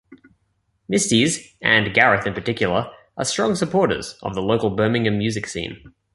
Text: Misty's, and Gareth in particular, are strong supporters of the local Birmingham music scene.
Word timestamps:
Misty's, 0.89 1.53
and 1.61 1.93
Gareth 1.93 2.25
in 2.25 2.33
particular, 2.33 2.91
are 3.17 3.23
strong 3.23 3.53
supporters 3.53 4.13
of 4.23 4.33
the 4.33 4.41
local 4.41 4.71
Birmingham 4.71 5.19
music 5.19 5.45
scene. 5.45 5.93